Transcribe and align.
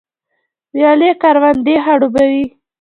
ویالې 0.75 1.11
کروندې 1.21 1.75
خړوبوي 1.83 2.43